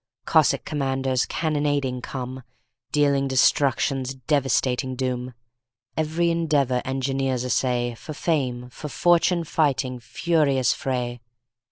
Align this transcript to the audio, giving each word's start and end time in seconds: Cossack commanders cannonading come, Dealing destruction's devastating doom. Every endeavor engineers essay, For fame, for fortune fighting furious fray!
Cossack 0.25 0.65
commanders 0.65 1.27
cannonading 1.27 2.01
come, 2.01 2.41
Dealing 2.91 3.27
destruction's 3.27 4.15
devastating 4.15 4.95
doom. 4.95 5.35
Every 5.95 6.31
endeavor 6.31 6.81
engineers 6.85 7.45
essay, 7.45 7.93
For 7.93 8.13
fame, 8.15 8.71
for 8.71 8.89
fortune 8.89 9.43
fighting 9.43 9.99
furious 9.99 10.73
fray! 10.73 11.21